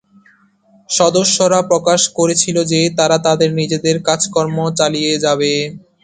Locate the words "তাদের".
3.27-3.49